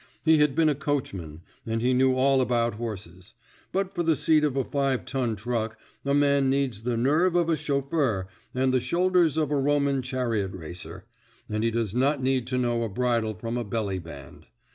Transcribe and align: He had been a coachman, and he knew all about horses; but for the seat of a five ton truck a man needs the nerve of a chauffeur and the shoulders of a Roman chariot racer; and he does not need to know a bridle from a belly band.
He 0.25 0.39
had 0.39 0.55
been 0.55 0.67
a 0.67 0.73
coachman, 0.73 1.41
and 1.63 1.79
he 1.79 1.93
knew 1.93 2.15
all 2.15 2.41
about 2.41 2.73
horses; 2.73 3.35
but 3.71 3.93
for 3.93 4.01
the 4.01 4.15
seat 4.15 4.43
of 4.43 4.55
a 4.57 4.63
five 4.63 5.05
ton 5.05 5.35
truck 5.35 5.77
a 6.03 6.15
man 6.15 6.49
needs 6.49 6.81
the 6.81 6.97
nerve 6.97 7.35
of 7.35 7.49
a 7.49 7.55
chauffeur 7.55 8.27
and 8.51 8.73
the 8.73 8.79
shoulders 8.79 9.37
of 9.37 9.51
a 9.51 9.55
Roman 9.55 10.01
chariot 10.01 10.53
racer; 10.53 11.05
and 11.47 11.63
he 11.63 11.69
does 11.69 11.93
not 11.93 12.19
need 12.19 12.47
to 12.47 12.57
know 12.57 12.81
a 12.81 12.89
bridle 12.89 13.35
from 13.35 13.57
a 13.57 13.63
belly 13.63 13.99
band. 13.99 14.47